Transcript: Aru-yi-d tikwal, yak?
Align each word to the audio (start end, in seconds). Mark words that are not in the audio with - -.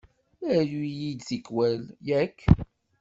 Aru-yi-d 0.55 1.19
tikwal, 1.27 1.83
yak? 2.07 2.37